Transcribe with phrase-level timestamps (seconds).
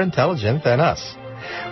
[0.00, 1.14] more intelligent than us.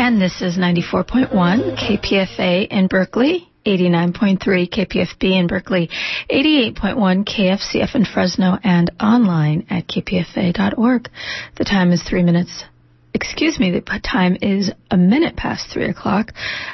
[0.00, 3.50] And this is 94.1 KPFA in Berkeley.
[3.64, 5.88] 89.3 KPFB in Berkeley,
[6.30, 11.08] 88.1 KFCF in Fresno, and online at kpfa.org.
[11.56, 12.64] The time is three minutes.
[13.12, 16.32] Excuse me, the time is a minute past three o'clock.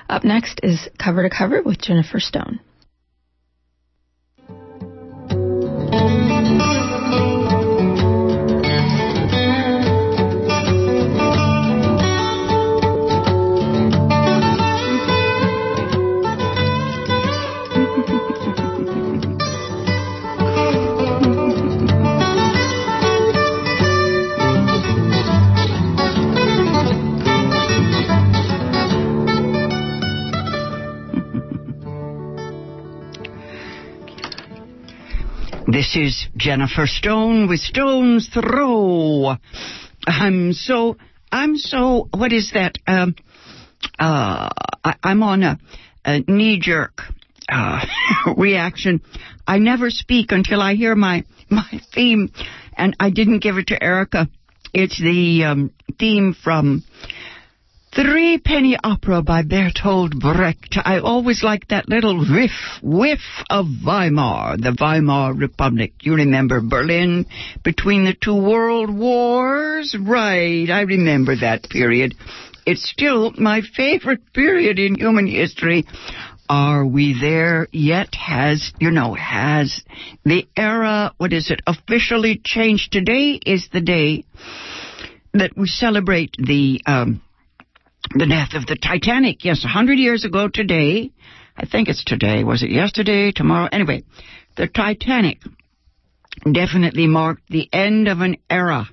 [0.08, 2.60] Up next is Cover to Cover with Jennifer Stone.
[35.92, 39.34] This is Jennifer Stone with Stone's Throw.
[40.06, 40.96] I'm so,
[41.32, 42.76] I'm so, what is that?
[42.86, 43.16] Um,
[43.98, 44.50] uh,
[44.84, 45.58] I, am on a,
[46.04, 47.00] a knee jerk
[47.48, 47.84] uh,
[48.36, 49.00] reaction.
[49.48, 52.30] I never speak until I hear my, my theme,
[52.76, 54.28] and I didn't give it to Erica.
[54.72, 56.84] It's the um, theme from
[57.92, 60.78] Three Penny Opera by Bertolt Brecht.
[60.84, 62.52] I always like that little whiff,
[62.84, 63.18] whiff
[63.50, 65.94] of Weimar, the Weimar Republic.
[66.02, 67.26] You remember Berlin
[67.64, 69.96] between the two world wars?
[69.98, 72.14] Right, I remember that period.
[72.64, 75.84] It's still my favorite period in human history.
[76.48, 78.14] Are we there yet?
[78.14, 79.82] Has, you know, has
[80.24, 82.92] the era, what is it, officially changed?
[82.92, 84.26] Today is the day
[85.34, 87.20] that we celebrate the, um,
[88.14, 89.44] the death of the Titanic.
[89.44, 91.10] Yes, a hundred years ago today.
[91.56, 92.44] I think it's today.
[92.44, 93.32] Was it yesterday?
[93.32, 93.68] Tomorrow?
[93.70, 94.02] Anyway,
[94.56, 95.38] the Titanic
[96.50, 98.86] definitely marked the end of an era.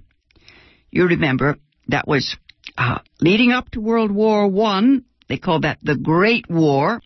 [0.91, 1.57] You remember
[1.87, 2.35] that was
[2.77, 5.05] uh, leading up to World War One.
[5.29, 7.01] They called that the Great War.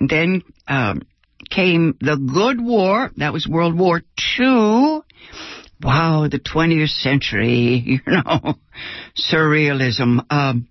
[0.00, 1.02] Then um,
[1.50, 3.10] came the Good War.
[3.16, 4.02] That was World War
[4.36, 5.04] Two.
[5.82, 8.54] Wow, the 20th century, you know,
[9.16, 10.24] surrealism.
[10.30, 10.68] Um,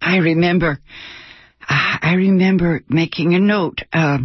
[0.00, 0.80] I remember,
[1.68, 3.82] I remember making a note.
[3.92, 4.18] Uh,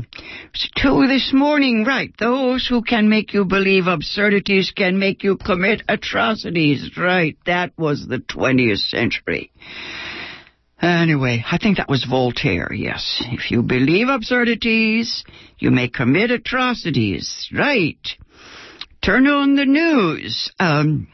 [0.75, 2.13] two this morning, right?
[2.17, 7.37] Those who can make you believe absurdities can make you commit atrocities, right?
[7.45, 9.51] That was the 20th century.
[10.81, 13.23] Anyway, I think that was Voltaire, yes.
[13.31, 15.23] If you believe absurdities,
[15.57, 18.05] you may commit atrocities, right?
[19.01, 20.51] Turn on the news.
[20.59, 21.07] Um,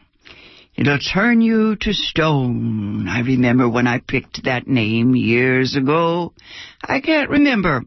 [0.79, 3.09] It'll turn you to stone.
[3.09, 6.31] I remember when I picked that name years ago.
[6.81, 7.83] I can't remember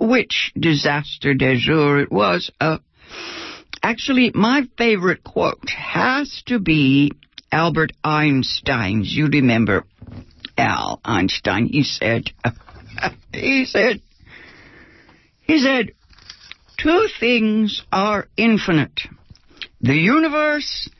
[0.00, 2.50] which disaster de jour it was.
[2.60, 2.78] Uh,
[3.84, 7.12] actually, my favorite quote has to be
[7.52, 9.14] Albert Einstein's.
[9.14, 9.84] You remember
[10.56, 11.66] Al Einstein.
[11.66, 12.32] He said,
[13.32, 14.02] he said,
[15.42, 15.92] he said,
[16.78, 19.02] two things are infinite.
[19.80, 20.90] The universe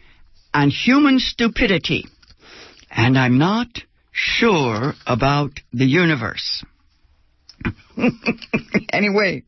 [0.52, 2.04] and human stupidity.
[2.90, 3.68] And I'm not
[4.12, 6.64] sure about the universe.
[8.92, 9.42] anyway,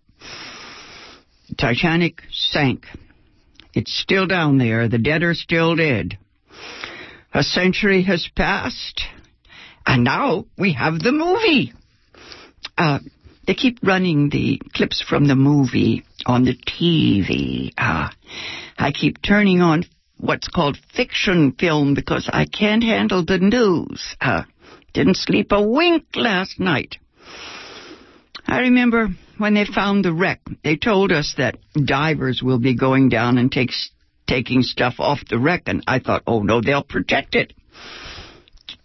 [1.58, 2.86] Titanic sank.
[3.74, 4.88] It's still down there.
[4.88, 6.18] The dead are still dead.
[7.32, 9.02] A century has passed,
[9.86, 11.72] and now we have the movie.
[12.76, 12.98] Uh,
[13.46, 17.72] they keep running the clips from the movie on the TV.
[17.78, 18.08] Uh,
[18.76, 19.84] I keep turning on
[20.20, 24.16] what's called fiction film because I can't handle the news.
[24.20, 24.44] Uh,
[24.92, 26.96] didn't sleep a wink last night.
[28.46, 29.08] I remember
[29.38, 33.50] when they found the wreck, they told us that divers will be going down and
[33.50, 33.70] take,
[34.26, 37.54] taking stuff off the wreck, and I thought, oh no, they'll protect it.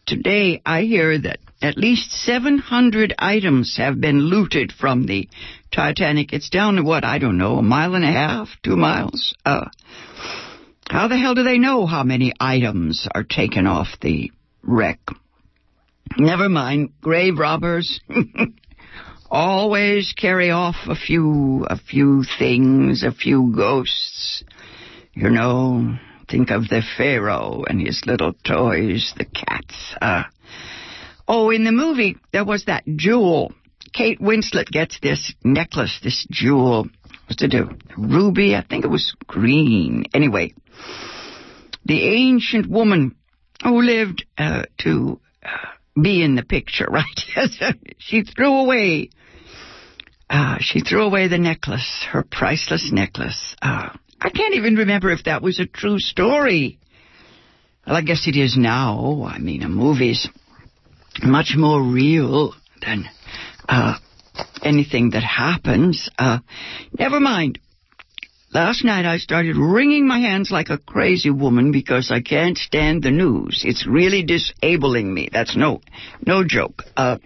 [0.05, 5.27] Today, I hear that at least 700 items have been looted from the
[5.71, 6.31] Titanic.
[6.31, 9.33] It's down to what, I don't know, a mile and a half, two miles?
[9.43, 9.65] Uh,
[10.89, 14.99] how the hell do they know how many items are taken off the wreck?
[16.17, 17.99] Never mind, grave robbers.
[19.29, 24.43] Always carry off a few, a few things, a few ghosts.
[25.13, 25.97] You know,
[26.29, 29.95] think of the Pharaoh and his little toys, the cats.
[29.99, 30.23] Uh,
[31.27, 33.53] oh, in the movie, there was that jewel.
[33.95, 36.87] Kate Winslet gets this necklace, this jewel.
[37.27, 37.69] What's it do?
[37.97, 38.53] Ruby?
[38.53, 40.03] I think it was green.
[40.13, 40.53] Anyway,
[41.85, 43.15] the ancient woman
[43.63, 45.49] who lived uh, to uh,
[45.99, 47.05] be in the picture, right?
[47.97, 49.11] she threw away.
[50.29, 53.55] Uh, she threw away the necklace, her priceless necklace.
[53.61, 53.89] Uh,
[54.19, 56.79] I can't even remember if that was a true story.
[57.87, 59.23] Well, I guess it is now.
[59.25, 60.27] I mean, a movie's
[61.23, 63.05] much more real than
[63.67, 63.95] uh,
[64.63, 66.09] anything that happens.
[66.17, 66.39] Uh,
[66.97, 67.59] never mind.
[68.53, 73.03] Last night I started wringing my hands like a crazy woman because I can't stand
[73.03, 73.63] the news.
[73.65, 75.27] It's really disabling me.
[75.31, 75.81] That's no,
[76.25, 76.83] no joke.
[76.95, 77.17] Uh,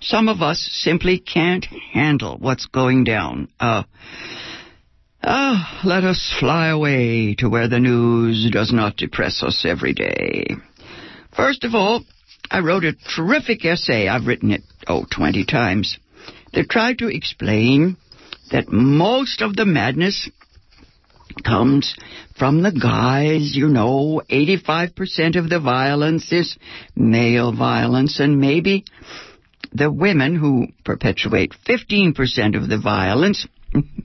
[0.00, 3.48] some of us simply can't handle what's going down.
[3.58, 3.84] Uh,
[5.22, 10.46] uh, let us fly away to where the news does not depress us every day.
[11.34, 12.04] First of all,
[12.50, 14.08] I wrote a terrific essay.
[14.08, 15.98] I've written it, oh, 20 times.
[16.52, 17.96] That tried to explain
[18.50, 20.30] that most of the madness
[21.44, 21.94] comes
[22.38, 26.56] from the guys, you know, 85% of the violence is
[26.94, 28.84] male violence, and maybe
[29.72, 33.46] the women who perpetuate 15% of the violence,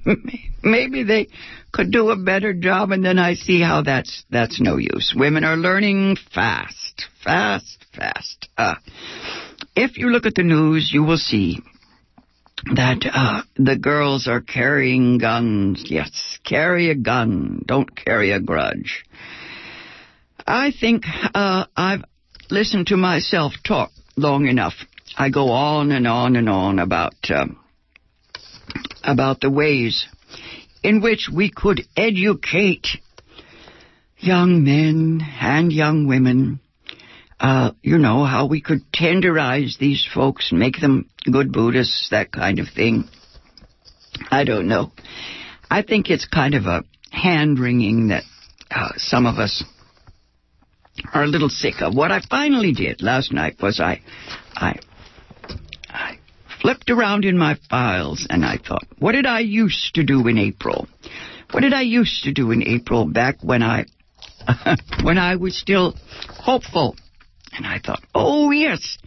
[0.63, 1.27] maybe they
[1.71, 5.13] could do a better job, and then I see how that's, that's no use.
[5.15, 6.80] Women are learning fast,
[7.23, 8.49] fast, fast.
[8.57, 8.75] Uh,
[9.75, 11.59] if you look at the news, you will see
[12.75, 15.83] that uh, the girls are carrying guns.
[15.89, 17.63] Yes, carry a gun.
[17.65, 19.03] Don't carry a grudge.
[20.45, 22.03] I think uh, I've
[22.49, 24.73] listened to myself talk long enough.
[25.17, 27.59] I go on and on and on about um,
[29.03, 30.07] about the ways
[30.83, 32.87] in which we could educate
[34.17, 36.59] young men and young women
[37.41, 42.59] uh, you know, how we could tenderize these folks, make them good Buddhists, that kind
[42.59, 43.05] of thing.
[44.29, 44.91] I don't know.
[45.69, 48.23] I think it's kind of a hand wringing that
[48.69, 49.63] uh, some of us
[51.15, 51.95] are a little sick of.
[51.95, 54.01] What I finally did last night was I,
[54.55, 54.79] I,
[55.89, 56.19] I
[56.61, 60.37] flipped around in my files and I thought, what did I used to do in
[60.37, 60.87] April?
[61.49, 63.85] What did I used to do in April back when I,
[65.01, 65.95] when I was still
[66.29, 66.95] hopeful
[67.53, 68.97] and I thought, oh yes,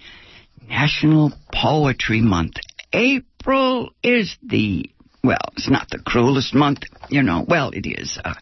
[0.69, 2.55] National Poetry Month.
[2.93, 4.91] April is the,
[5.23, 6.81] well, it's not the cruelest month,
[7.11, 7.45] you know.
[7.47, 8.19] Well, it is.
[8.25, 8.35] Uh,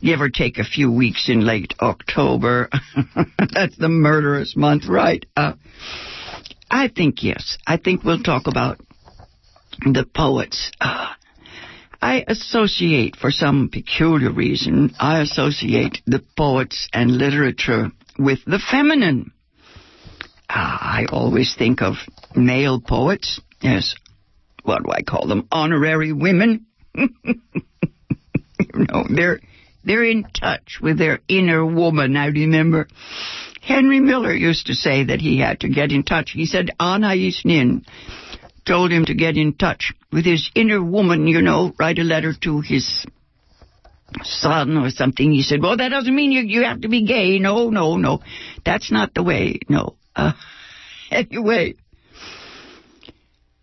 [0.00, 2.68] give or take a few weeks in late October.
[3.54, 5.24] That's the murderous month, right?
[5.36, 5.54] Uh,
[6.70, 7.58] I think yes.
[7.66, 8.78] I think we'll talk about
[9.80, 10.70] the poets.
[10.80, 11.12] Uh,
[12.02, 19.32] I associate, for some peculiar reason, I associate the poets and literature with the feminine.
[20.48, 21.94] I always think of
[22.34, 23.94] male poets as,
[24.62, 26.66] what do I call them, honorary women.
[26.94, 27.08] you
[28.72, 29.40] know, they're,
[29.84, 32.16] they're in touch with their inner woman.
[32.16, 32.88] I remember
[33.60, 36.30] Henry Miller used to say that he had to get in touch.
[36.32, 37.84] He said Anais Nin
[38.66, 42.32] told him to get in touch with his inner woman, you know, write a letter
[42.42, 43.06] to his
[44.22, 45.32] son or something.
[45.32, 47.38] He said, well, that doesn't mean you, you have to be gay.
[47.38, 48.20] No, no, no.
[48.64, 49.60] That's not the way.
[49.68, 49.96] No.
[50.14, 50.32] Uh,
[51.10, 51.74] anyway,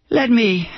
[0.09, 0.69] let me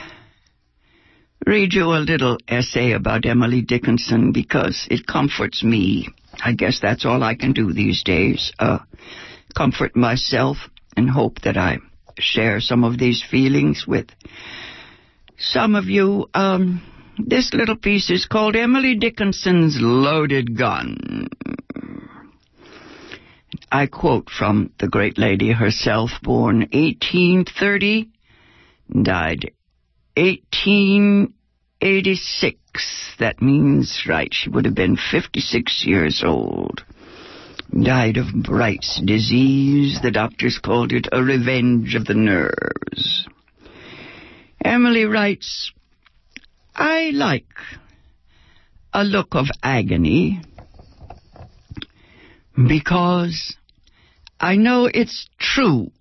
[1.46, 6.08] read you a little essay about Emily Dickinson because it comforts me.
[6.44, 8.52] I guess that's all I can do these days.
[8.60, 8.80] Uh,
[9.56, 10.58] comfort myself
[10.96, 11.78] and hope that I
[12.18, 14.08] share some of these feelings with
[15.38, 16.28] some of you.
[16.34, 16.82] Um,
[17.18, 21.28] this little piece is called Emily Dickinson's Loaded Gun.
[23.76, 28.08] I quote from the great lady herself, born 1830,
[29.02, 29.50] died
[30.16, 33.16] 1886.
[33.18, 36.84] That means, right, she would have been 56 years old.
[37.72, 40.00] Died of Bright's disease.
[40.04, 43.28] The doctors called it a revenge of the nerves.
[44.64, 45.72] Emily writes,
[46.76, 47.48] I like
[48.94, 50.42] a look of agony
[52.56, 53.56] because
[54.40, 55.92] I know it's true.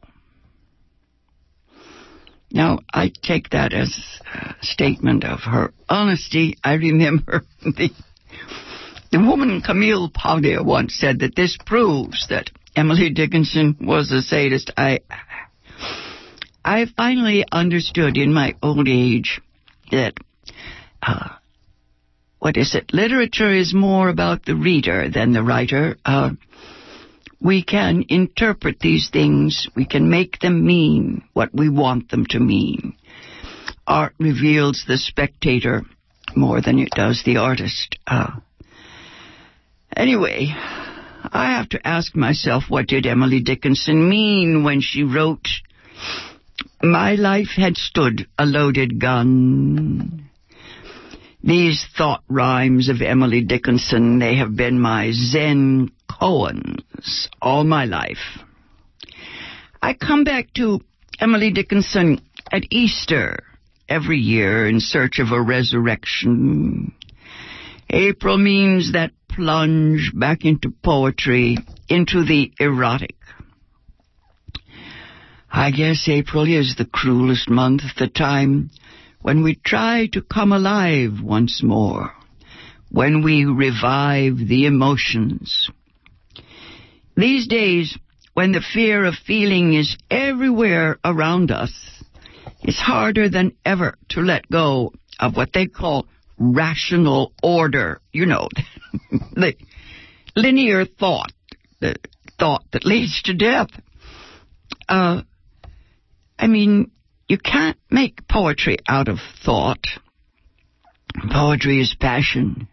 [2.52, 3.98] Now, I take that as
[4.34, 6.58] a statement of her honesty.
[6.62, 7.90] I remember the,
[9.10, 14.70] the woman Camille Paglia once said that this proves that Emily Dickinson was a sadist.
[14.76, 15.00] I,
[16.64, 19.40] I finally understood in my old age
[19.90, 20.14] that,
[21.02, 21.30] uh,
[22.38, 22.92] what is it?
[22.92, 25.96] Literature is more about the reader than the writer.
[26.04, 26.30] Uh,
[27.42, 29.68] we can interpret these things.
[29.74, 32.94] We can make them mean what we want them to mean.
[33.86, 35.82] Art reveals the spectator
[36.36, 37.98] more than it does the artist.
[38.06, 38.30] Uh,
[39.96, 45.48] anyway, I have to ask myself what did Emily Dickinson mean when she wrote,
[46.80, 50.28] My life had stood a loaded gun.
[51.42, 58.40] These thought rhymes of Emily Dickinson, they have been my Zen koans all my life.
[59.80, 60.80] I come back to
[61.20, 63.44] Emily Dickinson at Easter
[63.88, 66.94] every year in search of a resurrection.
[67.90, 73.16] April means that plunge back into poetry, into the erotic.
[75.50, 78.70] I guess April is the cruelest month, the time
[79.20, 82.12] when we try to come alive once more,
[82.90, 85.70] when we revive the emotions.
[87.16, 87.98] These days,
[88.34, 92.02] when the fear of feeling is everywhere around us,
[92.62, 96.06] it's harder than ever to let go of what they call
[96.38, 98.00] rational order.
[98.12, 98.48] You know,
[99.32, 99.54] the
[100.34, 101.32] linear thought,
[101.80, 101.96] the
[102.38, 103.68] thought that leads to death.
[104.88, 105.22] Uh,
[106.38, 106.90] I mean,
[107.28, 109.86] you can't make poetry out of thought.
[111.30, 112.68] Poetry is passion.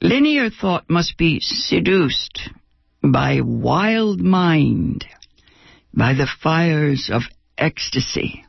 [0.00, 2.50] Linear thought must be seduced
[3.02, 5.04] by wild mind,
[5.94, 7.22] by the fires of
[7.56, 8.44] ecstasy.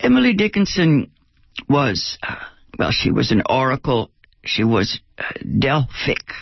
[0.00, 1.10] Emily Dickinson
[1.68, 2.18] was,
[2.78, 4.10] well, she was an oracle.
[4.44, 5.24] She was uh,
[5.58, 6.32] Delphic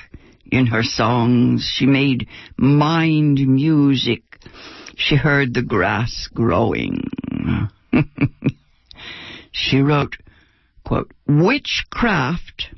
[0.53, 1.71] in her songs.
[1.75, 4.23] She made mind music
[4.97, 7.05] she heard the grass growing.
[9.53, 10.17] she wrote,
[10.85, 12.75] quote, Witchcraft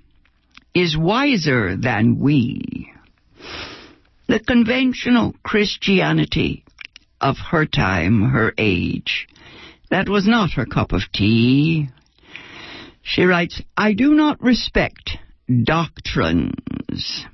[0.75, 2.93] is wiser than we.
[4.29, 6.65] The conventional Christianity
[7.19, 9.27] of her time, her age,
[9.91, 11.89] that was not her cup of tea.
[13.03, 15.17] She writes, I do not respect
[15.65, 17.25] doctrines.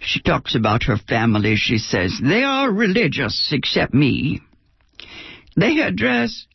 [0.00, 1.56] She talks about her family.
[1.56, 4.42] She says, They are religious except me.
[5.56, 6.46] They address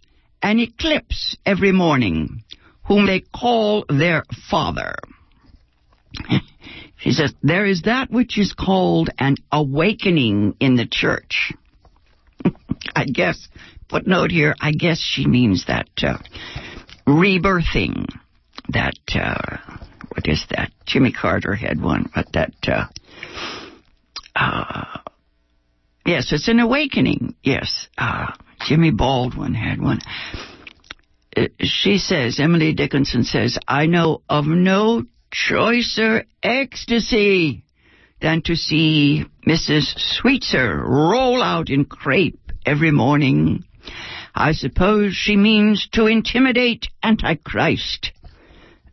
[0.43, 2.43] an eclipse every morning,
[2.85, 4.93] whom they call their father.
[6.99, 11.53] She says, There is that which is called an awakening in the church.
[12.95, 13.47] I guess,
[13.89, 16.17] footnote here, I guess she means that uh,
[17.07, 18.05] rebirthing,
[18.69, 19.57] that uh,
[20.09, 20.71] what is that?
[20.85, 22.85] Jimmy Carter had one, but that, uh,
[24.35, 24.99] uh,
[26.05, 27.35] yes, it's an awakening.
[27.43, 28.33] Yes, uh,
[28.67, 29.99] Jimmy Baldwin had one.
[31.35, 37.63] Uh, she says, Emily Dickinson says, I know of no choicer ecstasy
[38.21, 39.97] than to see Mrs.
[39.97, 43.63] Sweetser roll out in crepe every morning.
[44.35, 48.11] I suppose she means to intimidate Antichrist.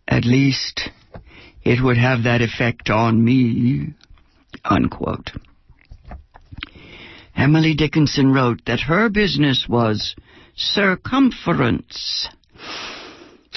[0.08, 0.90] At least
[1.64, 3.94] it would have that effect on me.
[4.64, 5.32] Unquote.
[7.36, 10.14] Emily Dickinson wrote that her business was
[10.54, 12.28] circumference.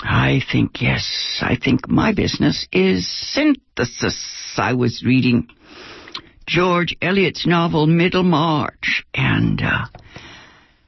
[0.01, 4.55] I think, yes, I think my business is synthesis.
[4.57, 5.47] I was reading
[6.47, 9.85] George Eliot's novel Middlemarch, and uh,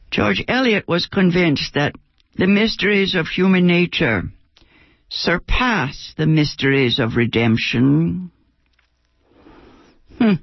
[0.09, 1.93] George Eliot was convinced that
[2.35, 4.23] the mysteries of human nature
[5.09, 8.31] surpass the mysteries of redemption.
[10.17, 10.33] Hmm.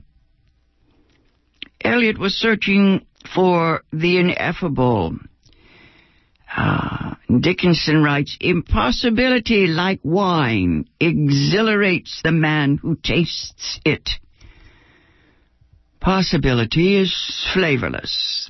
[1.83, 5.17] Eliot was searching for the ineffable.
[6.57, 14.09] Uh, Dickinson writes, Impossibility, like wine, exhilarates the man who tastes it.
[16.00, 17.14] Possibility is
[17.52, 18.49] flavorless.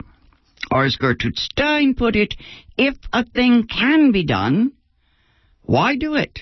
[0.70, 2.34] Or as Gertrude Stein put it,
[2.76, 4.72] if a thing can be done,
[5.62, 6.40] why do it?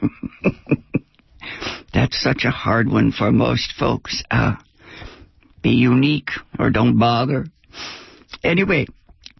[1.94, 4.22] That's such a hard one for most folks.
[4.30, 4.54] Uh,
[5.62, 7.46] be unique or don't bother.
[8.42, 8.86] Anyway,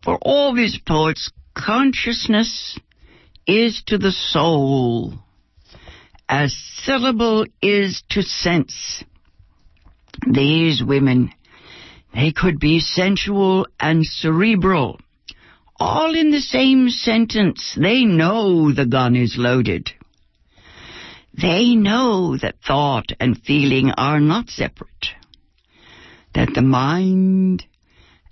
[0.03, 2.79] For all these poets, consciousness
[3.47, 5.19] is to the soul
[6.29, 9.03] as syllable is to sense.
[10.31, 11.33] These women,
[12.15, 15.01] they could be sensual and cerebral,
[15.81, 17.77] all in the same sentence.
[17.81, 19.91] They know the gun is loaded.
[21.41, 25.15] They know that thought and feeling are not separate,
[26.35, 27.65] that the mind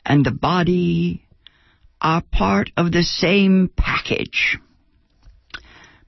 [0.04, 1.25] and the body
[2.00, 4.59] are part of the same package.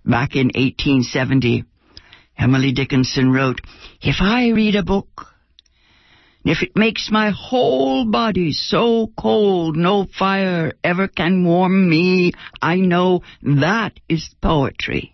[0.05, 1.65] Back in 1870,
[2.39, 3.61] Emily Dickinson wrote,
[4.01, 5.27] If I read a book,
[6.45, 12.77] if it makes my whole body so cold no fire ever can warm me, I
[12.77, 15.13] know that is poetry.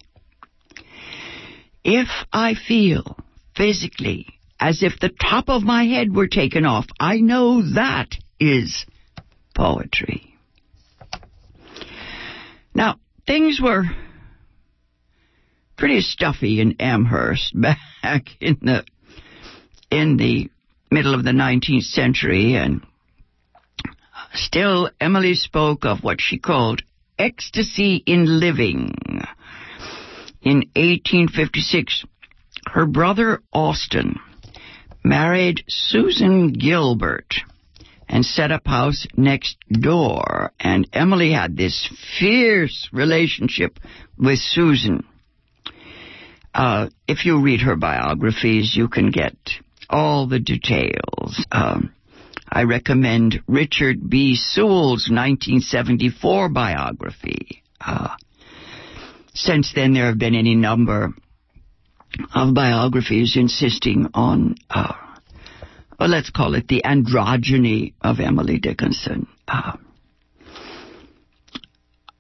[1.83, 3.17] If I feel
[3.57, 4.27] physically
[4.61, 8.87] as if the top of my head were taken off, I know that is
[9.55, 10.34] poetry.
[12.75, 13.85] Now, things were
[15.77, 18.85] pretty stuffy in Amherst back in the
[19.91, 20.51] in the
[20.91, 22.85] middle of the 19th century and
[24.33, 26.83] still Emily spoke of what she called
[27.19, 28.93] ecstasy in living.
[30.43, 32.05] In 1856,
[32.67, 34.19] her brother Austin
[35.05, 37.35] married Susan Gilbert
[38.09, 40.53] and set up house next door.
[40.61, 43.79] And Emily had this fierce relationship
[44.19, 45.05] with Susan.
[46.55, 49.35] Uh, if you read her biographies, you can get
[49.91, 51.45] all the details.
[51.51, 51.93] Um,
[52.49, 54.37] I recommend Richard B.
[54.37, 57.63] Sewall's 1974 biography.
[57.81, 58.15] Uh,
[59.35, 61.13] since then, there have been any number
[62.35, 64.93] of biographies insisting on, uh,
[65.99, 69.27] well, let's call it the androgyny of Emily Dickinson.
[69.47, 69.77] Uh,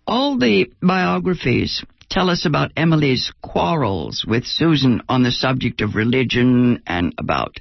[0.06, 6.82] all the biographies tell us about Emily's quarrels with Susan on the subject of religion
[6.86, 7.58] and about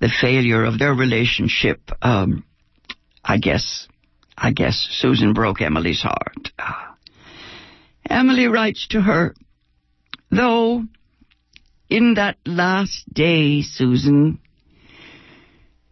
[0.00, 1.80] the failure of their relationship.
[2.02, 2.44] Um,
[3.24, 3.86] I guess,
[4.36, 6.50] I guess Susan broke Emily's heart.
[6.58, 6.94] Uh,
[8.08, 9.34] Emily writes to her,
[10.30, 10.84] though,
[11.88, 14.40] in that last day, Susan,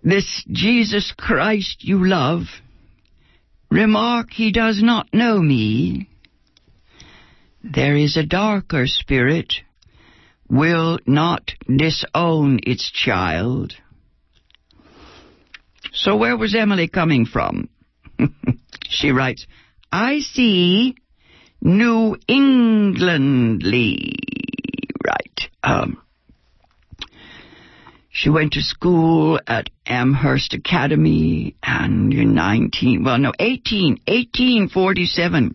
[0.09, 2.45] this Jesus Christ you love,
[3.71, 6.09] remark he does not know me,
[7.63, 9.55] there is a darker spirit,
[10.49, 13.75] will not disown its child.
[15.93, 17.69] So where was Emily coming from?
[18.89, 19.47] she writes,
[19.93, 20.97] I see
[21.61, 24.15] New Englandly.
[25.07, 25.51] Right.
[25.63, 26.01] Um,
[28.19, 35.55] she went to school at Amherst Academy and in 19, well no, 18, 1847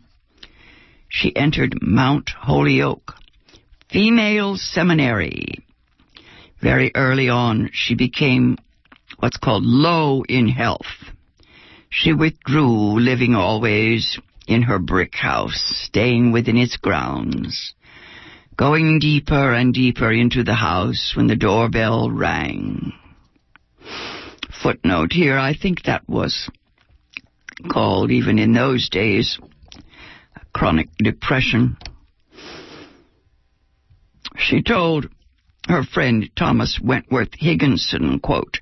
[1.09, 3.15] she entered Mount Holyoke
[3.91, 5.65] Female Seminary.
[6.61, 8.57] Very early on, she became
[9.19, 11.11] what's called low in health.
[11.89, 17.73] She withdrew, living always in her brick house, staying within its grounds,
[18.57, 22.93] going deeper and deeper into the house when the doorbell rang.
[24.61, 26.49] Footnote here, I think that was
[27.69, 29.39] called, even in those days,
[30.53, 31.77] chronic depression.
[34.37, 35.09] She told
[35.67, 38.59] her friend Thomas Wentworth Higginson, quote,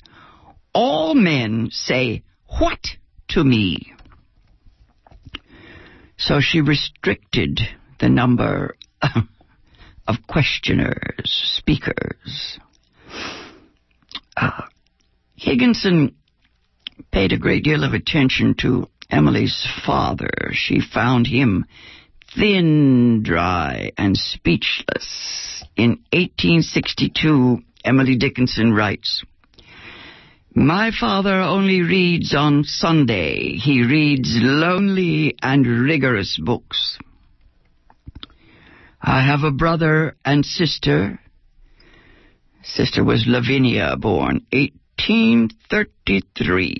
[0.73, 2.23] All men say,
[2.59, 2.85] What
[3.29, 3.93] to me?
[6.17, 7.61] So she restricted
[7.99, 8.75] the number
[10.07, 12.59] of questioners, speakers.
[14.35, 14.61] Uh,
[15.35, 16.15] Higginson
[17.11, 20.29] paid a great deal of attention to Emily's father.
[20.53, 21.65] She found him
[22.35, 25.63] thin, dry, and speechless.
[25.75, 29.23] In 1862, Emily Dickinson writes,
[30.53, 33.57] My father only reads on Sunday.
[33.57, 36.97] He reads lonely and rigorous books.
[39.01, 41.19] I have a brother and sister.
[42.63, 46.75] Sister was Lavinia, born 1833.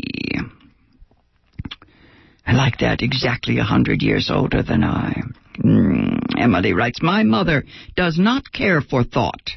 [2.46, 5.24] I like that, exactly a hundred years older than I.
[5.58, 7.64] Mm, Emily writes, My mother
[7.96, 9.50] does not care for thought.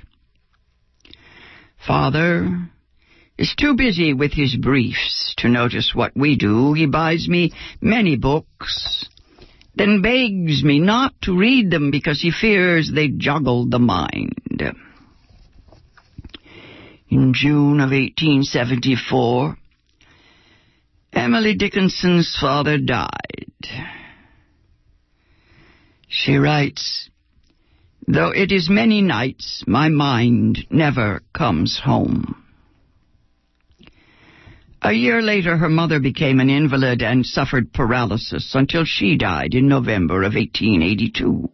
[1.86, 2.70] Father
[3.36, 6.72] is too busy with his briefs to notice what we do.
[6.72, 9.08] He buys me many books,
[9.76, 14.34] then begs me not to read them because he fears they joggle the mind.
[17.08, 19.56] In June of 1874,
[21.12, 23.52] Emily Dickinson's father died.
[26.08, 27.08] She writes,
[28.06, 32.43] Though it is many nights, my mind never comes home.
[34.86, 39.66] A year later, her mother became an invalid and suffered paralysis until she died in
[39.66, 41.50] November of 1882.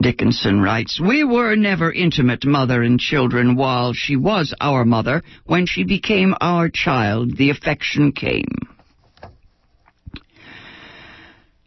[0.00, 5.24] Dickinson writes, We were never intimate mother and children while she was our mother.
[5.44, 8.46] When she became our child, the affection came.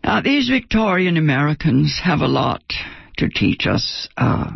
[0.01, 2.63] Now, these Victorian Americans have a lot
[3.17, 4.07] to teach us.
[4.15, 4.51] Uh,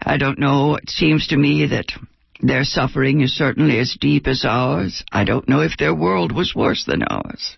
[0.00, 0.76] I don't know.
[0.76, 1.92] It seems to me that
[2.40, 5.04] their suffering is certainly as deep as ours.
[5.10, 7.56] I don't know if their world was worse than ours.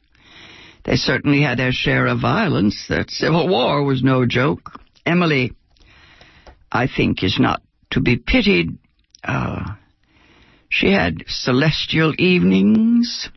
[0.85, 2.87] They certainly had their share of violence.
[2.89, 4.81] That Civil War was no joke.
[5.05, 5.53] Emily,
[6.71, 8.79] I think, is not to be pitied.
[9.25, 9.75] Uh,
[10.69, 13.29] she had celestial evenings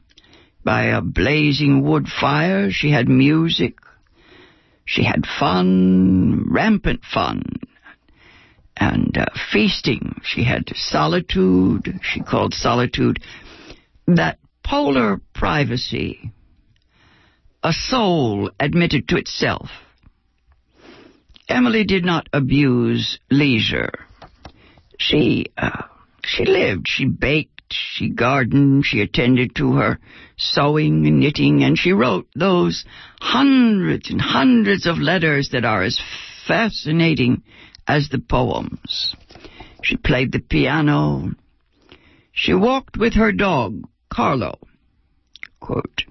[0.64, 2.70] by a blazing wood fire.
[2.72, 3.76] She had music.
[4.86, 7.44] She had fun, rampant fun,
[8.82, 10.20] and uh, feasting.
[10.24, 12.00] She had solitude.
[12.02, 13.20] She called solitude
[14.08, 16.32] that polar privacy,
[17.64, 19.70] a soul admitted to itself.
[21.48, 23.92] Emily did not abuse leisure.
[24.98, 25.84] She uh,
[26.24, 26.88] she lived.
[26.88, 27.50] She baked.
[27.72, 28.84] She gardened.
[28.86, 30.00] She attended to her
[30.38, 32.84] sewing and knitting, and she wrote those
[33.22, 36.02] hundreds and hundreds of letters that are as
[36.48, 37.44] fascinating
[37.88, 39.16] as the poems.
[39.84, 41.32] She played the piano.
[42.32, 44.60] She walked with her dog, Carlo,
[45.60, 46.04] quote,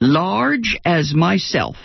[0.00, 1.76] large as myself,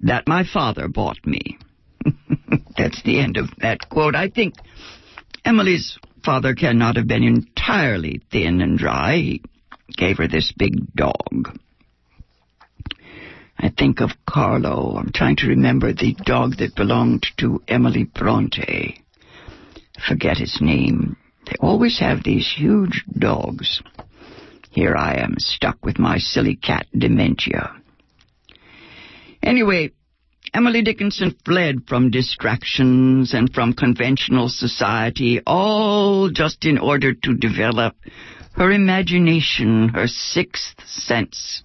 [0.00, 1.58] that my father bought me.
[2.76, 4.14] That's the end of that quote.
[4.14, 4.54] I think
[5.44, 9.16] Emily's father cannot have been entirely thin and dry.
[9.16, 9.42] He
[9.96, 11.58] gave her this big dog.
[13.58, 14.96] I think of Carlo.
[14.98, 19.02] I'm trying to remember the dog that belonged to Emily Bronte.
[20.08, 21.16] Forget his name.
[21.46, 23.82] They always have these huge dogs.
[24.70, 27.76] Here I am stuck with my silly cat dementia.
[29.42, 29.92] Anyway,
[30.52, 37.94] Emily Dickinson fled from distractions and from conventional society, all just in order to develop
[38.52, 41.62] her imagination, her sixth sense.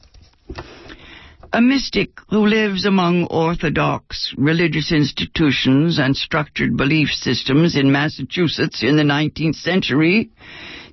[1.52, 8.98] A mystic who lives among orthodox religious institutions and structured belief systems in Massachusetts in
[8.98, 10.30] the 19th century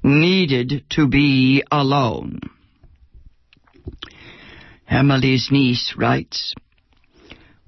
[0.03, 2.41] needed to be alone.
[4.89, 6.55] Emily's niece writes,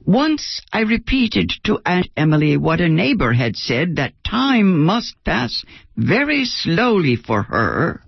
[0.06, 5.62] Once I repeated to Aunt Emily what a neighbor had said that time must pass
[5.94, 8.02] very slowly for her,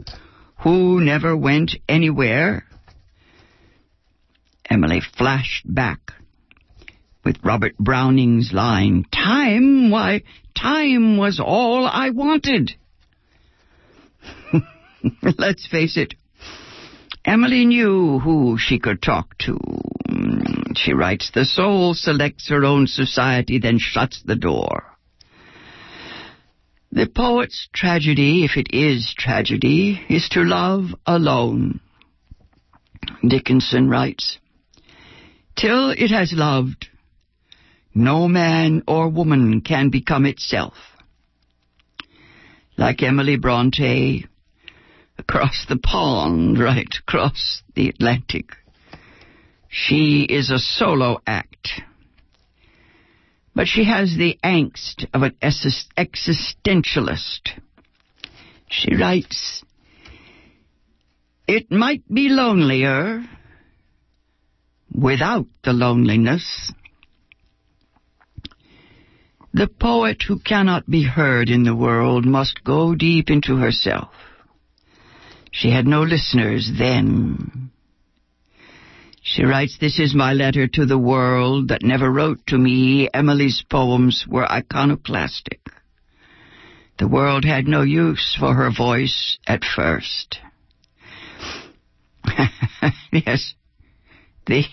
[0.60, 2.64] who never went anywhere.
[4.70, 6.12] Emily flashed back
[7.24, 10.22] with Robert Browning's line, Time, why,
[10.56, 12.72] time was all I wanted.
[15.38, 16.14] Let's face it,
[17.24, 19.58] Emily knew who she could talk to.
[20.76, 24.84] She writes, The soul selects her own society, then shuts the door.
[26.92, 31.80] The poet's tragedy, if it is tragedy, is to love alone.
[33.26, 34.38] Dickinson writes,
[35.56, 36.88] Till it has loved,
[37.94, 40.74] no man or woman can become itself.
[42.76, 44.26] Like Emily Bronte,
[45.18, 48.52] across the pond, right across the Atlantic.
[49.68, 51.82] She is a solo act.
[53.54, 57.50] But she has the angst of an existentialist.
[58.68, 59.64] She writes,
[61.46, 63.24] It might be lonelier
[64.92, 66.72] without the loneliness.
[69.52, 74.14] The poet who cannot be heard in the world must go deep into herself.
[75.50, 77.70] She had no listeners then.
[79.22, 83.08] She writes, This is my letter to the world that never wrote to me.
[83.12, 85.60] Emily's poems were iconoclastic.
[86.98, 90.38] The world had no use for her voice at first.
[93.12, 93.54] yes,
[94.50, 94.64] the,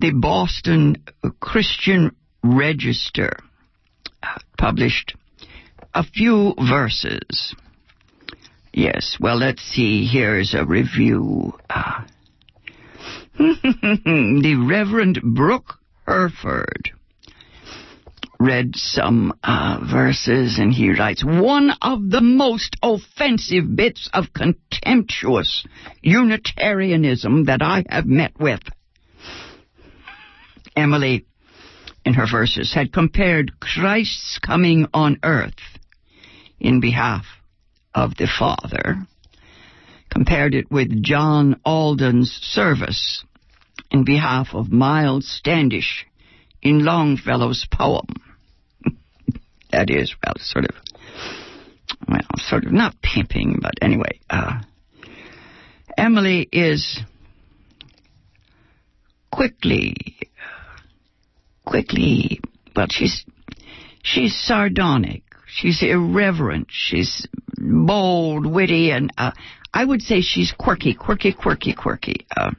[0.00, 1.04] the Boston
[1.40, 3.36] Christian Register
[4.58, 5.14] published
[5.94, 7.54] a few verses.
[8.72, 10.06] Yes, well, let's see.
[10.06, 11.52] Here's a review.
[11.68, 12.04] Uh,
[13.38, 16.92] the Reverend Brooke Herford
[18.42, 25.64] read some uh, verses, and he writes, One of the most offensive bits of contemptuous
[26.02, 28.60] Unitarianism that I have met with.
[30.74, 31.24] Emily,
[32.04, 35.78] in her verses, had compared Christ's coming on earth
[36.58, 37.24] in behalf
[37.94, 39.06] of the Father,
[40.10, 43.24] compared it with John Alden's service
[43.90, 46.06] in behalf of Miles Standish
[46.62, 48.06] in Longfellow's poem.
[49.72, 50.74] That is, well, sort of,
[52.08, 54.60] well, sort of not pimping, but anyway, uh,
[55.96, 57.00] Emily is
[59.30, 60.18] quickly,
[61.64, 62.40] quickly,
[62.74, 63.24] well, she's,
[64.02, 65.22] she's sardonic.
[65.46, 66.68] She's irreverent.
[66.70, 67.26] She's
[67.58, 69.32] bold, witty, and uh,
[69.72, 72.26] I would say she's quirky, quirky, quirky, quirky.
[72.34, 72.52] Uh,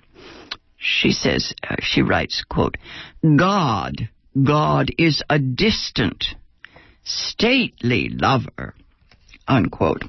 [0.77, 2.77] she says, uh, she writes, quote,
[3.23, 4.09] God,
[4.41, 6.25] God is a distant,
[7.03, 8.75] stately lover,
[9.47, 10.03] unquote.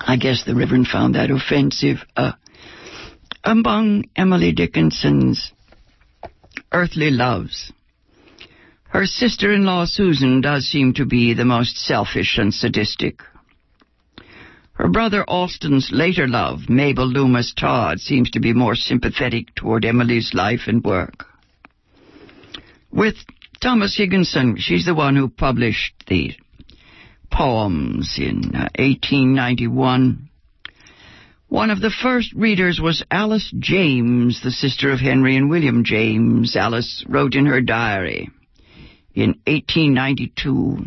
[0.00, 1.98] I guess the Reverend found that offensive.
[2.16, 2.32] Uh,
[3.42, 5.52] among Emily Dickinson's
[6.72, 7.72] earthly loves,
[8.88, 13.20] her sister-in-law Susan does seem to be the most selfish and sadistic.
[14.74, 20.32] Her brother Austin's later love, Mabel Loomis Todd, seems to be more sympathetic toward Emily's
[20.34, 21.26] life and work.
[22.90, 23.16] With
[23.64, 26.32] Thomas Higginson, she's the one who published the
[27.32, 30.28] poems in 1891.
[30.28, 30.70] Uh,
[31.48, 36.56] one of the first readers was Alice James, the sister of Henry and William James.
[36.56, 38.28] Alice wrote in her diary
[39.14, 40.84] in 1892.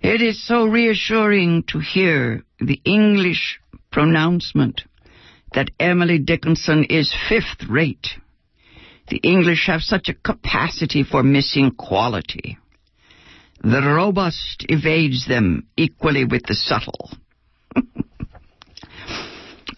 [0.00, 3.58] It is so reassuring to hear the English
[3.90, 4.82] pronouncement
[5.54, 8.10] that Emily Dickinson is fifth rate.
[9.08, 12.58] The English have such a capacity for missing quality.
[13.62, 17.10] The robust evades them equally with the subtle.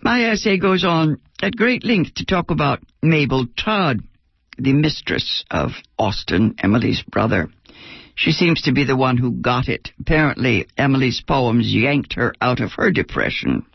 [0.03, 4.01] My essay goes on at great length to talk about Mabel Todd,
[4.59, 7.51] the mistress of Austin, Emily's brother.
[8.15, 9.91] She seems to be the one who got it.
[10.01, 13.67] Apparently, Emily's poems yanked her out of her depression,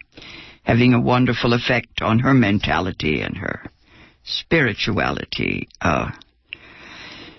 [0.63, 3.69] having a wonderful effect on her mentality and her
[4.23, 5.67] spirituality.
[5.82, 6.12] Uh,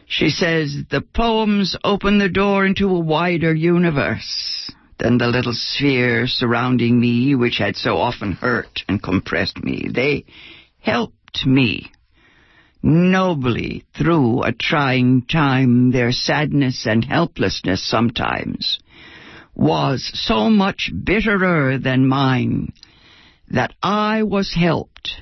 [0.06, 6.26] she says, the poems open the door into a wider universe than the little sphere
[6.26, 9.88] surrounding me, which had so often hurt and compressed me.
[9.92, 10.24] They
[10.80, 11.92] helped me
[12.82, 18.78] nobly through a trying time, their sadness and helplessness sometimes
[19.54, 22.72] was so much bitterer than mine
[23.50, 25.20] that I was helped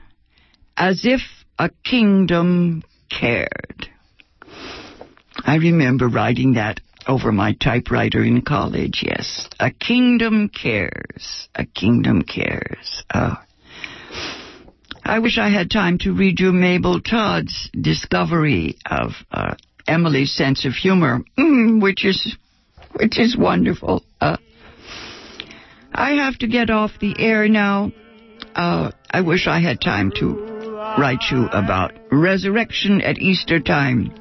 [0.77, 1.21] as if
[1.59, 3.89] a kingdom cared.
[5.45, 9.49] I remember writing that over my typewriter in college, yes.
[9.59, 11.49] A kingdom cares.
[11.55, 13.03] A kingdom cares.
[13.11, 13.37] Uh,
[15.05, 19.55] I wish I had time to read you Mabel Todd's discovery of uh,
[19.87, 22.37] Emily's sense of humor, mm, which is
[22.93, 24.05] which is wonderful.
[24.21, 24.37] Uh,
[25.93, 27.93] I have to get off the air now.
[28.55, 30.48] Uh, I wish I had time to
[30.97, 34.13] write you about resurrection at Easter time.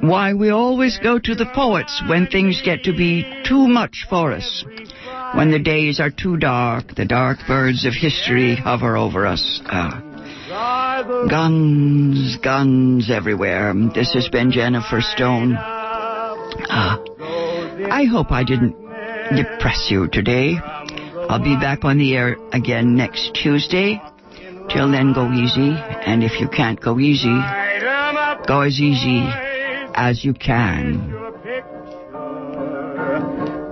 [0.00, 4.32] Why we always go to the poets when things get to be too much for
[4.32, 4.64] us.
[5.34, 9.60] When the days are too dark, the dark birds of history hover over us.
[9.64, 10.00] Uh,
[11.28, 13.72] guns, guns everywhere.
[13.94, 15.54] This has been Jennifer Stone.
[15.54, 16.98] Uh,
[17.90, 18.76] I hope I didn't
[19.36, 20.56] depress you today.
[21.28, 24.00] I'll be back on the air again next Tuesday.
[24.68, 25.76] Till then, go easy.
[26.06, 27.36] And if you can't go easy,
[28.46, 29.26] go as easy
[29.94, 31.10] as you can.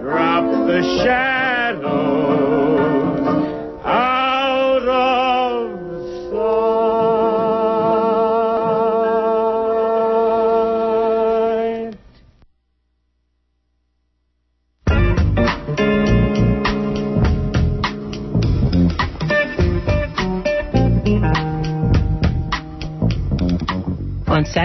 [0.03, 2.40] Drop the shadow.